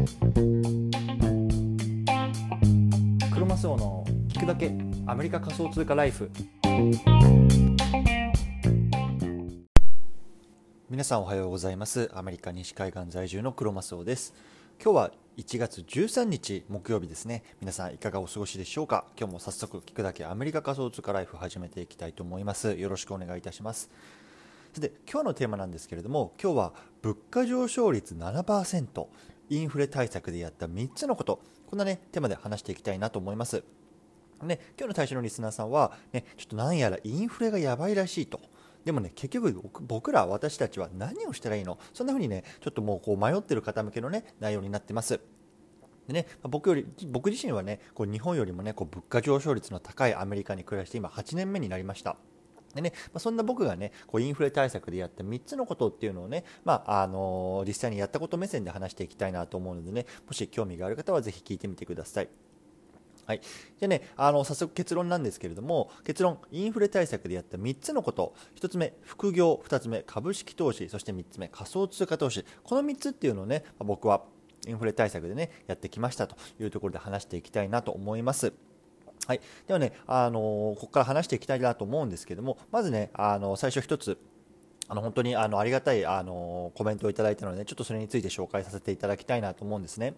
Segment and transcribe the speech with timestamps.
[0.00, 0.06] ク
[3.38, 4.72] ロマスオの聞くだけ
[5.06, 6.30] アメリカ仮想通貨ライフ。
[10.88, 12.10] 皆さんおはようございます。
[12.14, 14.32] アメリカ西海岸在住のクロマスオです。
[14.82, 17.42] 今日は1月13日木曜日ですね。
[17.60, 19.04] 皆さんいかがお過ごしでしょうか？
[19.18, 22.72] 今日も早速聞くだけアメリカ仮想通貨ライフ始めていきたいと思います。
[22.72, 23.90] よろしくお願いいたします。
[24.72, 26.72] さて今日のテーマなんですけれども今日は
[27.02, 29.06] 物価上昇率7%
[29.50, 33.62] インフレ対策でやった3つのことこんなねテーマで話していきたいなと思います
[34.42, 38.40] ね、今日の対象のリスナーさんは、ね、ちょっとなんやらインフレがやばいらしいと。
[38.86, 41.78] でもね、結局僕ら、私たちは何をしたらいいの？
[41.92, 45.20] そんな風にね、ちょっともうこう迷ってる方向けのね、内容になってます。
[46.06, 52.16] でね、僕より僕自身はね、こう日本よりもね、こう物価上昇率の高いアメリカに暮らして今8年目になりました。
[52.74, 62.28] でねまあ、そんな僕がねこうインフレ対策でやった3つのことっていうのをね、まああのー、実際にやったこと目線で話していきたいなと思うのでねもし興味がある方はぜひ聞いてみてください。
[63.26, 63.40] はい、
[63.78, 68.34] でねあの早速結論なんですけれども結論インフレ対策でやった3つのこと。
[68.56, 69.62] 1つ目副業。
[69.68, 70.88] 2つ目株式投資。
[70.88, 72.44] そして3つ目仮想通貨投資。
[72.64, 74.24] この3つっていうのをね僕は
[74.66, 78.52] インフレ対策でねやってきましたというところで話していきたいなと思います。
[79.26, 84.18] はい、ではね、あのここから話していきたいなと思うんですけども、まずね、あの最初1つ、
[84.88, 90.14] あの本当にあのありがたいあのコメントをいただいたので、ちょっとそれについて紹介させていただきたいなと思うんですね。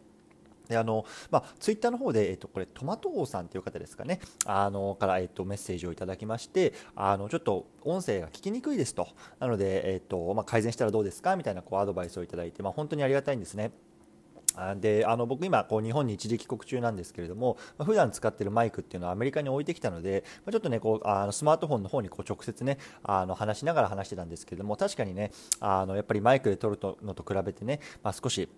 [0.68, 9.08] であのまあ、ツイッターの方で、えっと、これトマト王さんという方ですかねあのから、えっと、メッセージをいただきましてあのちょっと音声が聞きにくいですと
[9.40, 13.72] なので、えっとまあ、改善したらどうですかみたいなこうアドバイスをいただいて、まあ、本当にありがたいんですね。
[14.80, 28.48] であの僕今こう日本に一時帰国中なんですけれども、まあ、普段使ってるマイクっていうのはアメリカに置いてきたので、まあ、ちょっとねこうあのスマートフォンの方にこう直接ねあの話しながら話してたんですけれども確かにねあのやっぱりマイクで撮るのと比べてね、まあ、少し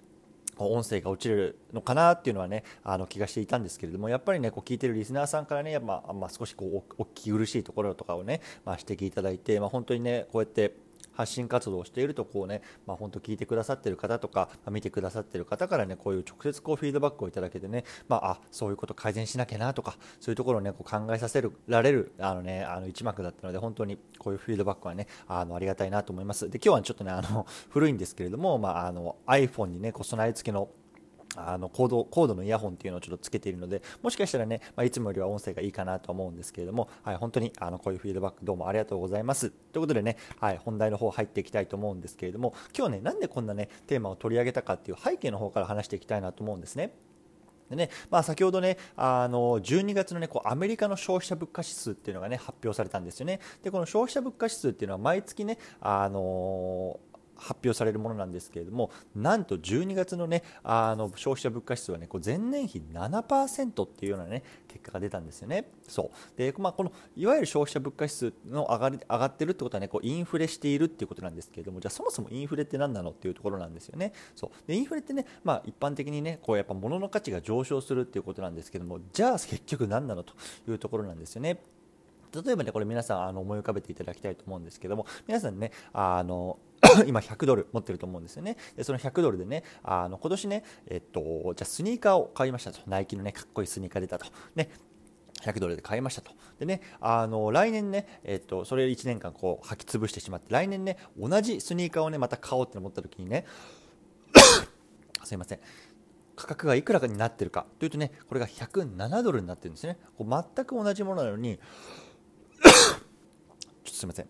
[0.59, 10.75] 音声が落ちるのかなっていうのはねあの気がしていたんですけれどもやっぱりねこう聞いてるリスナーさんからね、まあ、まあ、少しこうお聞き苦しいところとかをね、まあ、指摘いただいて、まあ、本当にねこうやって
[11.15, 26.51] 発信活動をしているとこうね、まあ、本当聞いてくださってる方とか、まあ、見てくださってる方からねこういう直接こうフィードバックをいただけてね、まあ、あそういうこと改善しなきゃなとかそういうところをねこう考えさせられるあのねあの一幕だったので本当にこういうフィードバックはねあのありがたいなと思います。
[26.51, 30.69] で今日はちょっとねあの古いんですけれども、まあ、あの iPhone にねこう備え付けの
[31.37, 46.95] あのコードコードのイヤホンっていうのをちょっとつけているのでもしかしたらね、まあ、いつもよりは音声がいいかなと思うんですけれども、はい、本当にあのこういうフィードバックどうもありがとうございますということでね、はい、本題の方入っていきたいと思うんですけれども今日ねなんでこんなねテーマを取り上げたかっていう背景の方から話していきたいなと思うんですね。
[47.71, 53.41] でねまあ、先ほどね、あの12月の、ね、こうアメリカの消費者物価指数っていうのが、ね、発表されたんですよね。
[53.63, 65.71] でこの消費者物価指数っていうのは毎月ね、あのー発表されるものなんですけれどもなんと12月の,、ね、あの消費者物価指数は、ね、こう前年比7%っていうような、ね、結果が出たんですよね。
[65.89, 74.13] そうでまあ、このいわゆる消費者物価指数の上がり上がってるってことは、ね、こうインフレしているっていうことなんですけれどもじゃあそもそもインフレって何なのっていうところなんですよね。
[74.35, 80.35] そうでインフレってね、まあ、一般的にねこうやっぱ物の価値が上昇するっていうことなんですけどもじゃあ結局何なのと
[80.69, 81.59] いうところなんですよね。
[82.43, 86.59] 例えばね、これ皆さんあの思い浮かべていただきたいと思うんですけども、皆さんね、あの
[87.07, 88.57] 今100ドル持ってると思うんですよね。
[88.77, 91.21] でその100ドルでね、あの今年ね、えっと、
[91.55, 92.81] じゃあスニーカーを買いましたと。
[92.87, 94.27] ナイキのね、かっこいいスニーカー出たと。
[94.55, 94.71] ね、
[95.43, 96.33] 100ドルで買いましたと。
[96.59, 103.45] でね、あの来年ね、えっと、それ1年間こう履き潰してしまって、来年ね、同じスニーカーをね、また買おうって思った時にね、
[105.25, 105.61] すいません。
[106.37, 109.99] 価格がいくらかになってるかというとね、これが107ドルになってるんですね。
[110.19, 111.61] こう全く同じものなのに、
[114.05, 114.27] すいません。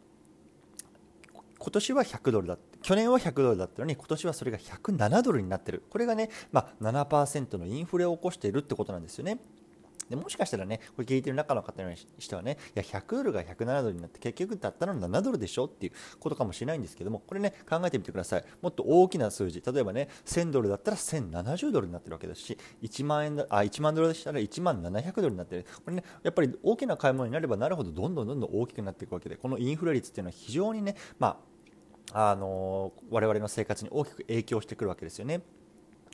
[1.58, 9.38] 今年は100ドルだって去年は100ドルだったのに今年はそれが107ドルになってるこれがね、まあ、7%のインフレを起こしているってことなんですよね。
[10.08, 18.44] でもしかしたらね、これ聞いてる中の方にしてはね、いや、100ドルが107ドルになって、結局だったら7ドルでしょっていうことかもしれないんですけども、これね、考えてみてください。
[18.60, 25.66] もっと大きな数字、例えばね、1000ドルだったら1070ドルになってるわけですし、1万円だあ1万ドルでしたら1万700ドルになってる。
[25.84, 31.40] これね、やっぱり大きな買い物になればなるほど、どんどんどんどん大きくなっていくわけで、このインフレ率っていうのは非常にね、ま
[32.12, 35.42] あ、あの我々の生活に大きく影響してくるわけですよね。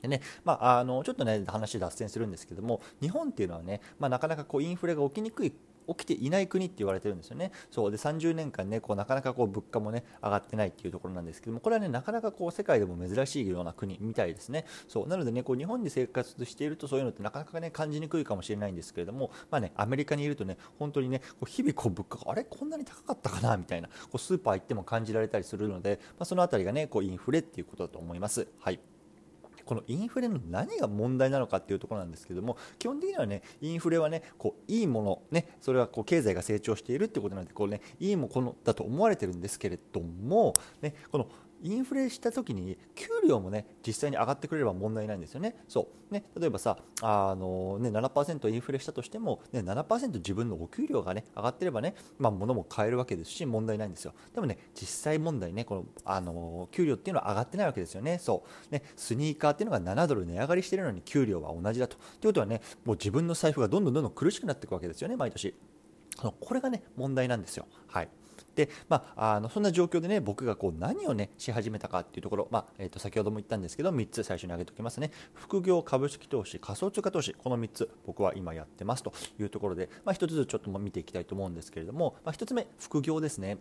[0.02, 5.52] でねまあ、あのちょっとね話脱線するんですけども日本っていうのはね、まあ、なかなかこうインフレが起きにくい
[5.88, 7.50] 起きていない国って言われてるんですよね。
[7.68, 14.66] そうで30年間ねこうなかなかこう物価もね上がってないっていうところなんですけどもこれはねなかなかこう世界でも珍しいような国みたいですね。
[14.86, 22.44] そうなのでねこう日本に生活しているとそういうのってなかなかね感じにくいかもしれないんですけれどもまあねアメリカにいるとね本当にねこう日々こう物価があれ？
[22.44, 23.56] こんなに高かったかな？
[23.56, 28.46] みたいなこうスーパー行っても感じられたりするので、まあ、その辺りがねこうインフレっていうことだと思います。
[28.60, 28.78] はい
[29.70, 41.28] このインフレの何が問題なのかっていうところなんですけども基本的にはねインフレはねこういいものねそれはこう経済が成長しているってことなんでこうねいいものだと思われてるんですけれどもねこの
[41.62, 45.56] インフレした時に給料もね実際に上がってくれれば問題ないんですよね。
[45.68, 54.14] そうね例えばさあのね7%インフレしたとしてもね7%自分のお給料がね上がってればねまあ物も買えるわけですし問題ないんですよ。
[54.34, 58.18] でもね実際問題ねこのあの給料っていうのは上がってないわけですよね。
[58.18, 61.96] そうねスニーカーっていうのが7ドル値上がりしてるのに給料は同じだと。
[62.20, 65.54] ということはねもう自分の財布がどんどんどんどん苦しくなっていくわけですよね毎年。
[66.40, 67.66] これがね問題なんですよ。
[67.86, 68.08] はい。
[68.54, 83.58] で、まあ、あのそんな状況でね僕がこう何をねし始めたかっていうところ、まあえー、と先ほども言ったんですけど3つ最初に挙げておきますね副業株式投資仮想通貨投資この3つ僕は今やってますというところで、まあ、1つずつちょっと見ていきたいと思うんですけれども、まあ、1つ目副業ですね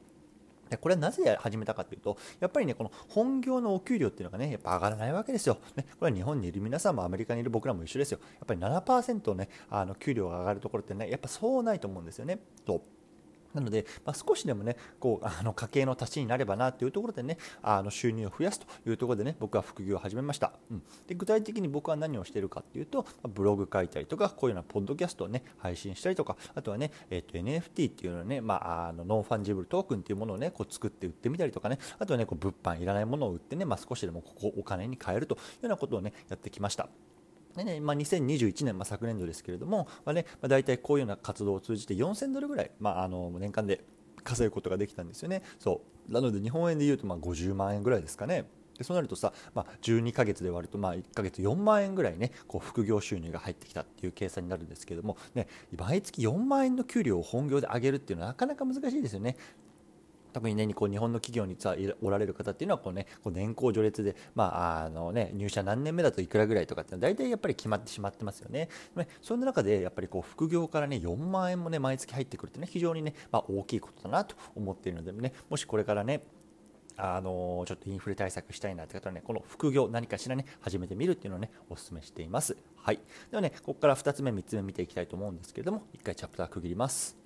[0.69, 5.57] でこれはなぜ始めたかというと、やっぱりね、この本業のお給料っていうのがね、やっぱ上がらないわけですよ。
[5.75, 8.19] ね、これは日本にいる皆さんもアメリカにいる僕らも一緒ですよ。
[8.21, 12.39] やっぱり7%ね、あの給料が上がるところってね、やっぱそうないと思うんですよね。
[12.65, 12.83] と
[13.53, 36.89] なので、まあ、少しでもねこう あの家計の足しになればなというところでねあの収入を増やすというところでね僕は副業を始めました、うん、で具体的に僕は何をしているかっていうとブログ書いたりとかこういうようなポッドキャストをね配信したりとかあとはね、えー、と NFT っていうのね、まあ、あの non-fungible token っていうものをねこう作って売ってみたりとかねあとはねこう物販いらないものを売ってね、まあ、少しでもここお金に変えるというようなことをねやってきました。
[37.63, 37.79] でね。
[37.79, 43.83] まあ、2021年、まあ、昨年度ですけれども、まあねまあ、大体こういうような活動を通じて4000ドルぐらい、まあ、あの年間で
[44.23, 45.43] 稼ぐことができたんですよね。
[45.59, 46.11] そう。
[46.11, 48.45] なので日本円でいうとまあ50万円ぐらいですかね。
[48.77, 55.47] でそうなるとさ、まあ、12ヶ月で割るとまあ1ヶ月4万円ぐらいねこう副業収入が入ってきたっていう計算になるんですけども、ね、
[55.77, 59.35] 毎月4万円の給料を本業で上げるっていうのはなかなか難しいですよね。
[60.33, 68.69] 特にね、こう日本の企業にさおられる方っていうのはこう、ね、こう年功序列で、まああのね、入社何年目だといくらぐらいとかって大体やっぱり決まってしまってますよね。
[69.21, 76.21] そんな中でやっぱりこう副業からね4万円もね毎月入ってくるってね非常にね、まあ、大きいことだなと思っているのでねもしこれからね
[77.01, 82.57] あのちょっとインフレ対策したいなって方はね、この副業何かしらね、始めてみるっていうのをね、お勧めしています。
[82.75, 82.99] はい。
[83.31, 87.18] ではね、ここから2つ目、3つ目見ていきたいと思うんですけれども、1回チャプター区切ります。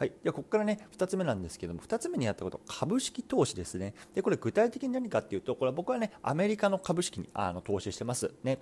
[0.00, 3.92] はい、ではここからね2つ目なんですけども2つ目にやったこと株式投資ですね。
[4.14, 8.32] でこれ具体的に何かっていうとこれは僕はねアメリカの株式にあの投資してます。
[8.42, 8.60] ね。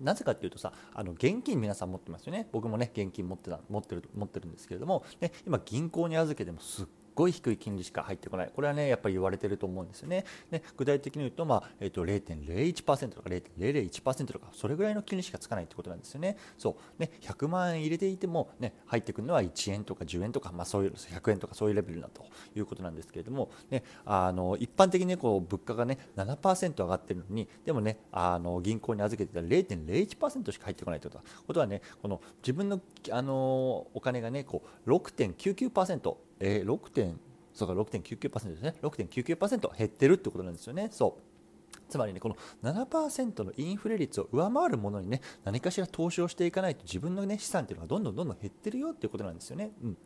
[0.00, 2.48] なぜかっていうとさ、あの現金皆さん持ってますよね。
[2.50, 10.24] 僕もね、現金持ってた持ってる持ってるんですけれども、ね、今銀行に預けてもすっごい低い金利しか入ってこない、これはね、やっぱり言われてると思うんですよね。
[10.50, 16.36] で具体的に言うと、まあえー、と0.01%とか0.001%とか、それぐらいの金利しかつかないってことなんですよね。
[16.58, 22.24] そうね、100万円入れていても、ね、入ってくるのは1円とか10円とか、まあ、そういう100円とかそういうレベルだと
[22.54, 31.12] いうことなんですけれども、ね、あの一般的に、ね、こう物価が、ね、7%上がってるのに、でもね、あの銀行に預けてたら0.01%しか入ってこないという
[31.46, 32.80] ことはね、この自分の
[33.10, 37.18] あのお金がね、こう6.99%えー、6点
[37.56, 38.74] そうか6.99%ですね。
[38.82, 40.88] 6.99%減ってるってことなんですよね。
[40.92, 41.80] そう。
[41.88, 49.72] つまりねこの7%のインフレ率を上回るものにね何かしら投資をしていかないと自分のね資産っていうのがどんどんどんどん減ってるよっていうことなんですよね。
[49.82, 49.96] うん。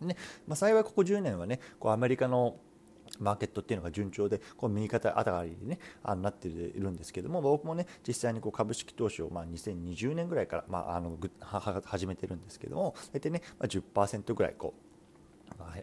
[0.00, 0.16] ね
[0.46, 2.56] まあ、幸いここ10年はねこうアメリカの
[3.20, 11.16] マーケットっていうのが順調でこう右肩上がりでねあなっているんですけども僕もね実際にこう株式投資をまあ2020年ぐらいからまああの
[11.84, 14.85] 始めてるんですけども大体ねまあ10%ぐらいこう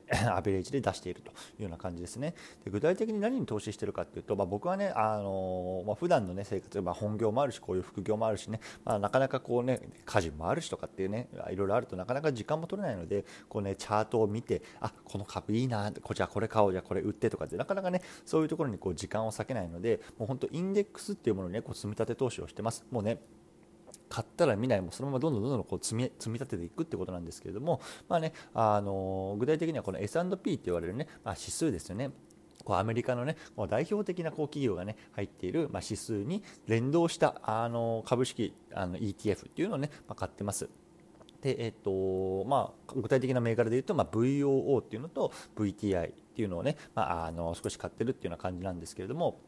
[0.32, 2.34] アベレージで出しているというような感じですね。
[2.63, 22.86] で具体的に何に投資しているかというと、まあ、僕はね、あのまあ、普段の、ね、生活、まあ、本業もあるし、こういう副業もあるしね、まあ、なかなかこうね、家事もあるしとかっていうね、いろいろあるとなかなか時間も取れないので、こうね、チャートを見て、あこの株いいな、こちらこれ買おう、じゃこれ売ってとかって、なかなかね、そういうところにこう時間を割けないので、もう本当、インデックスっていうものにね、こう積み立て投資をしてます。
[22.91, 23.20] もうね
[24.13, 32.12] 買ったら見ないもそのままどんどんどんどんこう積み積み立てていくってことなんですけれども、まあね、あの具体的にはこの S&P って言われるね、まあ、指数ですよね。
[32.63, 40.70] こうアメリカの、ね、こう代表的なこう企業が、ね、入っている、まあ、指数に連動したあの株式あの ETF っていうのを、ねまあ、買ってます。
[41.41, 49.41] でえっとまあ、具体的な銘柄でいうと、まあ、VOO っていうのと VTI っていうのをね、まあ、あの少し買ってるっていうような感じなんですけれども、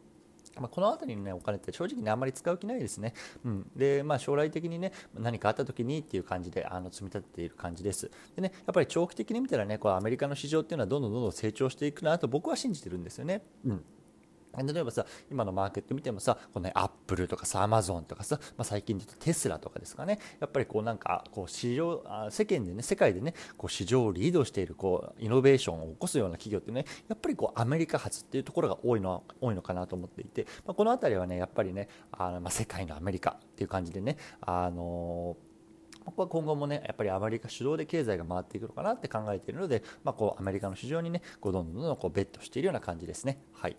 [0.60, 3.14] まあ、この辺りの、ね、お金って正直ねあんまり使う気ないですね。
[3.44, 8.10] うん、で、まあ、将来的にね何かあった時にっていう感じであの積み立てている感じです。
[8.36, 13.44] でねやっぱり長期的に見たらねこうアメリカの市場っていうのはどんどんどんどん成長していくなと僕は信じてるんですよね。
[13.66, 13.86] うん
[14.64, 35.56] 例えばさ今のマーケット見てもさこの、ね、アップルとかさアマゾンとかさ、まあ、最近で言うとテスラとかですかねやっぱりこうなんかこう市場あ世間でね世界でねこう市場をリードしているこうイノベーションを起こすような企業ってねやっぱりこうアメリカ発っていうところが多いのは多いのかなと思っていて、まあ、この辺りはねやっぱりねあの、まあ、世界のアメリカっていう感じでねあのー
[36.06, 43.42] 僕は今後もねやっぱりアメリカ主導で経済が回っていくのかなって考えているので、まあ、こうアメリカの市場にねこうどんどんどんどんこうベットしているような感じですね。
[43.54, 43.76] はい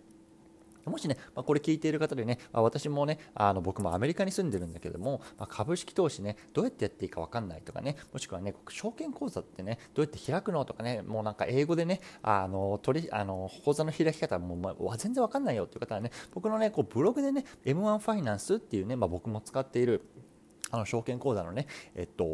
[0.87, 20.03] もしね、まあ、これ聞いている方でね、まあ、私もね、あの僕もアメリカに住んでるんだけども、まあ、株式投資ね、どうやってやっていいか分かんないとかね、もしくはね、証券口座ってね、どうやって開くのとかね、もうなんか英語でね、あの取あの口座の開き方もう、まあ、全然分かんないよっていう方はね、僕のね、こうブログでね、M1 ファイナンスっていうね、ま、僕も使っている
[20.71, 22.25] あの証券口座のね、えっと、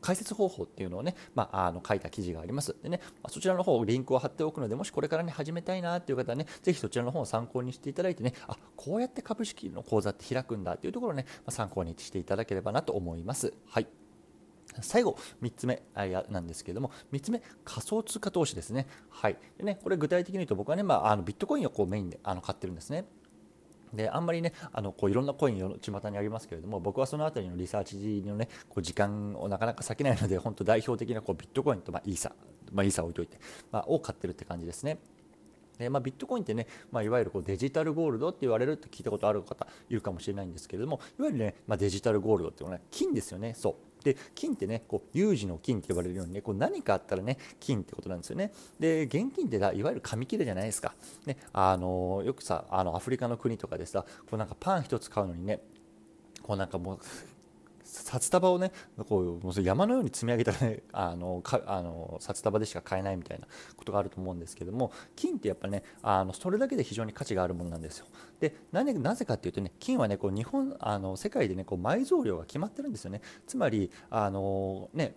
[0.00, 2.76] 解説方法っていうのをね、まあ、あの書いた記事があります。
[2.82, 13.52] でね、まあ、そちらの方、リンクを貼っておくので、もしこれからね、始めたいなっていう方はね、ぜひそちらの方を参考にしていただいてね、あ、こうやって株式の口座って開くんだっていうところをね、まあ、参考にしていただければなと思います。
[13.66, 13.86] はい。
[14.82, 15.82] 最後、3つ目
[16.30, 18.86] なんですけれども、3つ目、仮想通貨投資ですね。
[19.08, 19.36] はい。
[19.58, 23.04] でね、これ具体的に言うと、僕はね、まあ、あのビットコインをこうメインであの買ってるんですね。
[23.92, 32.32] であんまりねあのこういろんなコインを巷にありますけれども僕はその辺りのリサーチのねこう時間をなかなか避けないので本当代表的なこうビットコインとまあイーサ、
[32.72, 33.38] まあ、イーサ置いといて、
[33.72, 34.98] まあ、を買ってるって感じですね。
[35.78, 48.52] でまあ、ビットコインってね、まあ、いわゆるこうデジタルゴールドって言われるって聞いたことある方いるかもしれないんですけれどもいわゆるね、まあ、デジタルゴールドっていうのは、ね、金ですよねそうで金ってねこう有事の金って呼ばれるようにねこう何かあったらね金ってことなんですよね。
[48.78, 50.94] で現金っていわゆる紙切れじゃないですか、
[51.26, 55.60] ね、あのよくさあのアフリカの国とかでさこうなんかパン1つ買うのにね
[56.42, 56.98] こうなんかもう
[58.10, 58.72] 札束をね
[59.08, 68.06] こうもう山のように積み上げたらね あのかあの札束でしか買えないみたいなことがあると思うんですけども金ってやっぱねあのそれだけで非常に価値があるものなんですよ。
[68.40, 73.20] でなぜかっていうとね金はねこう日本あの世界でねこう埋蔵量が決まってるんですよね。
[73.46, 75.14] つまりあのね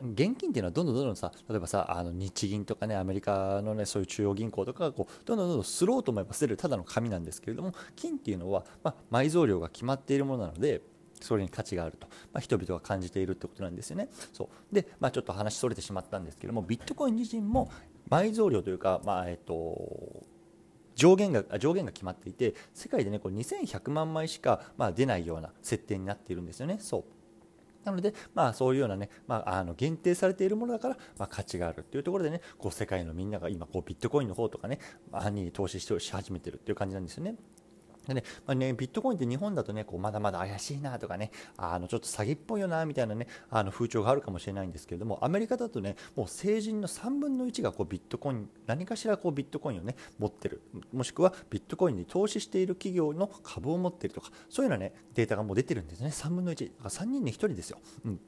[0.00, 10.82] 現金っていうのはどんどんどんどんさ例えばさあの日銀とかねアメリカのねそういう中央銀行とかがこうどんどんどんどんスローと思えば捨てるただの紙なんですけれども金っていうのは、まあ、埋蔵量が決まっているものなので
[11.20, 14.08] それに価値があると、まあ、人々が感じているってことなんですよね。
[14.32, 17.70] そうで、まあ、ちょっと話それてしまったんですけどもビットコイン自身も
[18.10, 20.24] 埋蔵量というか、まあえっと、
[20.94, 26.78] 上限が上限が決まっていて世界で、ね、こう2100万枚しか、まあ、出ないような設定になっているんですよね。
[26.80, 27.04] そう
[27.84, 34.78] なので、まあ、そういうようなね、まあ、あの限定されているものだから、まあ、価値があるっていうところでね、こう世界のみんなが今こうビットコインの方とかね、
[35.30, 37.36] に投資し始めてるっていう感じなんですよね。
[38.08, 50.62] でねまあね、ビットコインって日本だとねこうまだまだ怪しいなとかねあのちょっと詐欺っぽいよなみたいなねあの風潮があるかもしれないんですけれどもアメリカだとねもう成人の3分の1がこうビットコイン何かしらこうビットコインをね持ってる。
[50.92, 56.08] もしくはビットコインに投資している企業の株を持っているとかそういうようなねデータがもう出てるんですね。
[56.08, 57.78] 3分の13人に1人ですよ。
[58.04, 58.20] うん。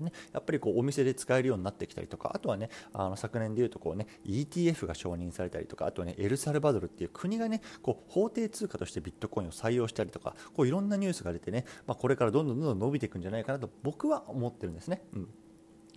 [0.00, 15.02] ね、やっぱりこうお店で使えるようになってきたりとかあとはねあの昨年でいうとこう、ね、ETF が承認されたりとかあと、ね、エルサルバドルっていう国がねこう法定通貨としてビットコインを採用したりとかこういろんなニュースが出てね、まあ、これからどんどんどんどん伸びていくんじゃないかなと僕は思ってるんですね。
[15.14, 15.28] うん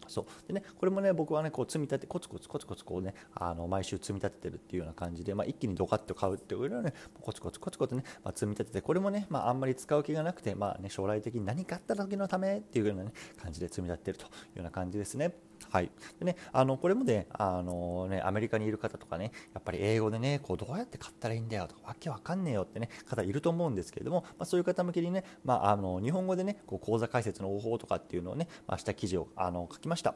[0.08, 15.34] そうでね、これもね僕はねこう積み立てコツコツコツコツこうねあの毎週積み立ててるっていうような感じで、まあ、一気にドカッと買うっていうよりはねコツコツコツコツね、まあ、積み立ててこれもね、まあ、あんまり使う気がなくて、まあね、将来的に何かあった時のためっていうような、ね、感じで積み立ててるというような感じですね。
[15.72, 15.90] はい
[16.20, 30.16] でね、あのこれもねあのねアメリカにいる方とかねやっぱり英語でねこうどうやって買ったらいいんだよとかわけわかんねえよってね方いると思うんですけれども、まあ、そういう方向けにね、まあ、あの日本語でねこう講座解説の方法とかっていうのをね、まあ、した記事をあの書きました。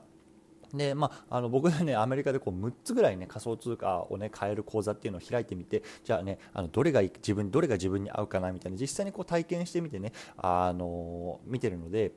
[0.74, 12.12] でまあ、あの僕はねアメリカでこう6つぐらいね仮想通貨をね買える口座っていうのを開いてみてじゃあねあのどれが自分どれが自分に合うかなみたいな実際にこう体験してみてねあの見てるので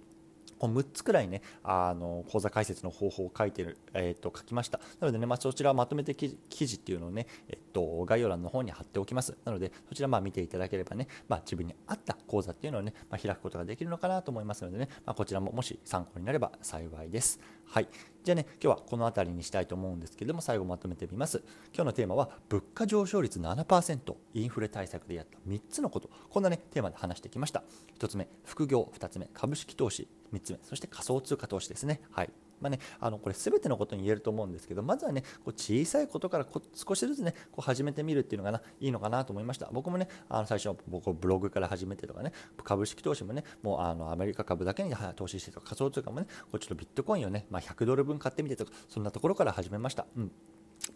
[0.61, 4.79] こう6つくらいねあの講座解説の方法を書いてる、えー、と書きました。
[5.00, 9.37] なのでね、まあ、そちらまとめて記事っていうのをね、えっと、概要欄の方に貼っておきます。
[9.45, 17.40] なのでそちらまあ見ていただければね、まあ、自分に合った講座っていうのをね、まあ、開くことができるのかなと思いますのでね、まあ、こちらももし参考になれば幸いです。
[17.67, 17.88] はい。
[18.23, 21.43] じゃあね今日はこの辺りにしたいと思うんですけれども最後まとめてみます。
[21.73, 26.11] 今日のテーマは物価上昇率7%インフレ対策でやった3つのこと。
[26.29, 27.62] こんなねテーマで話してきました。
[27.99, 28.93] 1つ目副業。
[28.99, 30.09] 2つ目株式投資。
[30.32, 42.32] 3つ目そして仮想通貨投資ですねはいまあね、あのこれ全てのことに言えると思うんですけどまずはねこう小さいことからこ少しずつねこう始めてみるっていうのがないいのかなと思いました僕もねあの最初僕ブログから始めてとかね
[42.62, 50.06] 株式投資もねもうあのアメリカ株だけに投資してとか仮想通貨もねこうちょっとビットコインをね、まあ、100ドル分買ってみてとかそんなところから始めました。
[50.16, 50.32] うん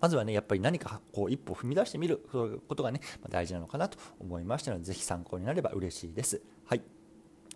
[0.01, 6.41] まずはね、やっぱり何かこう一歩踏み出してみることがね、大事なのかなと思いましたので、ぜひ参考になれば嬉しいです。
[6.65, 6.83] はい。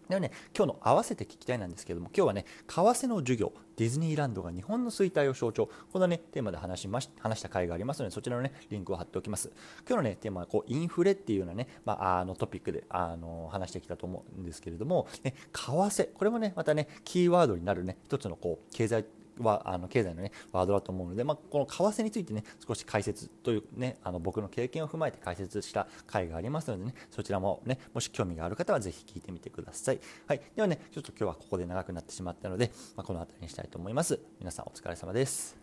[0.08, 9.52] ではね、今日の合わせて聞きたいなんですけども、今日はね、為替の授業、ディズニーランドが日本の衰退を象徴、このね、テーマで話しまし話した回がありますので、そちらのね、リンクを貼っておきます。
[9.86, 19.04] 今日のね、テーマはこうインフレっていうようなね、まあ、あのトピックであの話してきたと思うんですけれども、ね、為替、これもね、またね、キーワードになるね、一つのこう経済
[19.40, 34.18] はあの経済の、ね、ワードだと思うので、まあ、この為替についてね少し解説という、ね、あの僕の経験を踏まえて解説した回がありますので、ね、そちらも、ね、もし興味がある方はぜひ聞いてみてください、はい、ではねちょっと今日はここで長くなってしまったので、まあ、この辺りにしたいと思います。
[34.38, 35.57] 皆さんお疲れ様です。